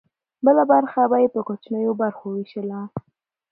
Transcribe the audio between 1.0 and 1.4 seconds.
به یې